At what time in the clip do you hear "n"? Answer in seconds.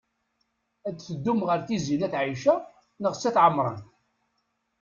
1.99-2.05